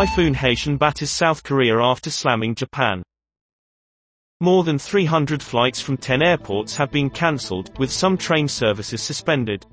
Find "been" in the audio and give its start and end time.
6.90-7.10